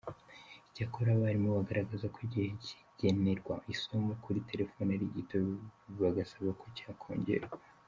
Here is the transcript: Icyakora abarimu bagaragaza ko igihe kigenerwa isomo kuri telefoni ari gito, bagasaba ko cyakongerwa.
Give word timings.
Icyakora 0.69 1.09
abarimu 1.13 1.49
bagaragaza 1.57 2.05
ko 2.13 2.17
igihe 2.27 2.47
kigenerwa 2.65 3.55
isomo 3.73 4.11
kuri 4.23 4.39
telefoni 4.49 4.89
ari 4.95 5.05
gito, 5.15 5.37
bagasaba 6.01 6.49
ko 6.61 6.65
cyakongerwa. 6.77 7.55